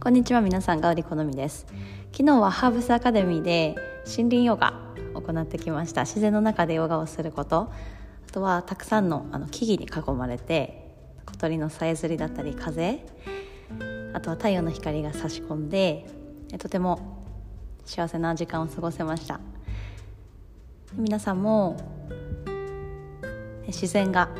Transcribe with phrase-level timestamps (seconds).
[0.00, 1.66] こんにちは皆さんガウリ好みです。
[2.12, 3.74] 昨日はハーブスアカデミーで
[4.06, 6.02] 森林ヨガを行ってきました。
[6.02, 7.72] 自然の中でヨガをすること。
[8.28, 10.94] あとはたくさんのあの木々に囲まれて
[11.26, 13.04] 小鳥のさえずりだったり風
[14.14, 16.06] あとは太陽の光が差し込んで
[16.58, 17.24] とても
[17.84, 19.40] 幸せな時間を過ごせました。
[20.94, 21.76] 皆さんも
[23.66, 24.30] 自然が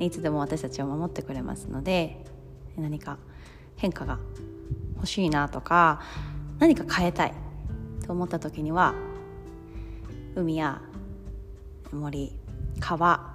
[0.00, 2.22] いつでも私たちを守ってくれますので
[2.76, 3.16] 何か
[3.76, 4.18] 変化が
[4.96, 6.00] 欲しいなとか
[6.58, 7.34] 何か変えたい
[8.06, 8.94] と思った時には
[10.34, 10.80] 海や
[11.92, 12.32] 森
[12.80, 13.34] 川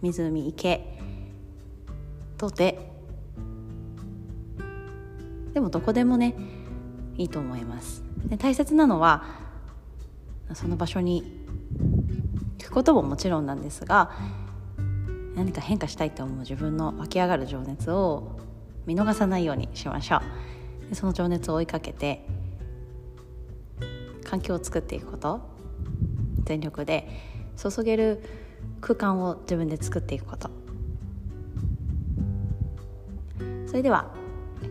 [0.00, 0.98] 湖池
[2.36, 2.78] とで
[5.52, 6.34] でもどこでもね
[7.16, 8.04] いいと思います。
[8.26, 9.24] で大切なのは
[10.54, 11.46] その場所に
[12.58, 14.12] 行くことももちろんなんですが
[15.34, 18.38] 何か変化したいと思う自分の湧き上がる情熱を
[18.86, 20.20] 見逃さないようにしましょう。
[20.88, 22.24] でその情熱を追いかけて
[24.24, 25.40] 環境を作っていくこと
[26.44, 27.08] 全力で
[27.56, 28.22] 注げる
[28.80, 30.50] 空間を自分で作っていくこと。
[33.66, 34.14] それでは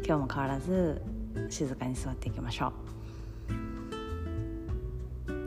[0.06, 1.02] 今日も変わらず
[1.50, 2.74] 静かに座っていきましょう。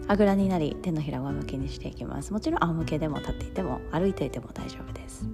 [0.06, 2.32] あぐらになり手のひらを向きにしていきます。
[2.32, 5.24] もちろん仰向けでも立っていても歩いていても大丈夫です。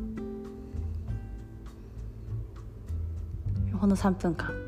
[3.78, 4.65] ほんの3分間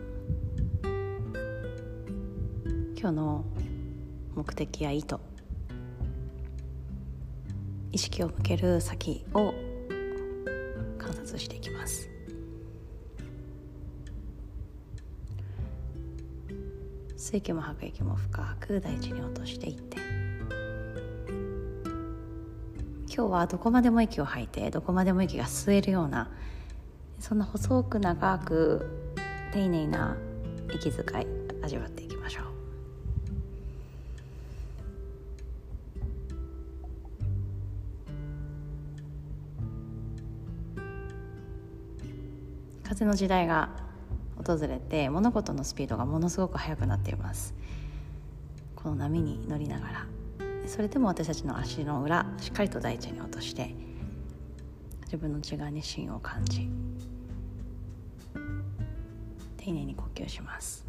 [3.00, 3.44] 今日の
[4.34, 5.18] 目的や意図
[7.92, 9.54] 意識を向ける先を
[10.98, 12.10] 観察していきます。
[17.16, 19.98] 吸う息も吐く息も深く大地に落としていって。
[23.14, 26.28] 今日はどこまでも息を吐いてどこまでも息が吸えるような
[27.20, 29.14] そんな細く長く
[29.52, 30.16] 丁寧な
[30.74, 31.26] 息遣い
[31.62, 32.57] 味わっていきましょう。
[42.88, 43.68] 風の時代が
[44.42, 47.54] 訪れて物事のスピードがものすごく速くなっています。
[48.74, 50.06] この波に乗りながら。
[50.66, 53.74] それでも私たちの足の裏しっかりと大地に落として
[55.04, 56.70] 自分の内側に芯を感じ
[59.58, 60.86] 丁寧に呼吸します。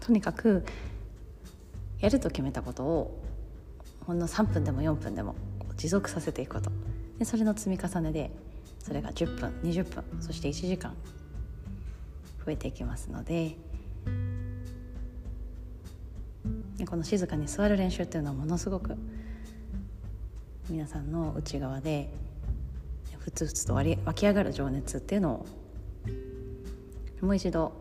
[0.00, 0.64] とにかく
[2.04, 3.18] やると決めたことを
[4.06, 5.34] ほんの3分でも4分でも
[5.78, 6.70] 持続させていくこと
[7.18, 8.30] でそれの積み重ねで
[8.78, 10.94] それが10分20分そして1時間
[12.44, 13.56] 増えていきますので
[16.86, 18.98] この静かに座る練習っていうのはものすごく
[20.68, 22.10] 皆さんの内側で
[23.18, 25.46] ふつふつと湧き上がる情熱っていうの
[27.22, 27.72] をもう一度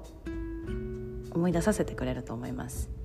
[1.30, 3.03] 思い出させてくれると思います。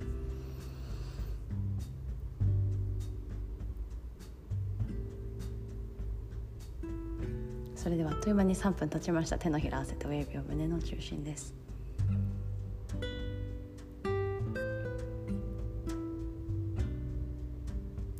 [7.75, 9.37] それではあっという間に3分経ちました。
[9.37, 11.53] 手のひら合わせて親指を胸の中心です。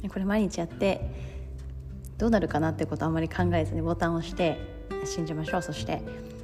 [0.07, 1.01] これ毎日やって
[2.17, 4.57] どうなるかなってことあんまり考えずにボタンを押して
[5.05, 5.61] 信じましょう。
[5.61, 6.01] そして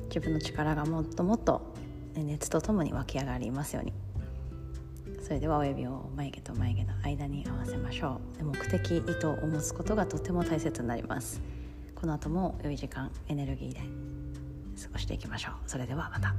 [0.08, 1.74] 自分の力がもっともっと
[2.16, 3.94] 熱とともに湧き上がりますように。
[5.22, 8.44] それでは親指を眉毛と眉毛の間に合わせましょう。
[8.44, 11.42] 目的意図を持つことがとても大切になります。
[11.96, 13.80] この後も良い時間エネルギーで
[14.82, 16.36] 過ごしていきましょうそれではまた。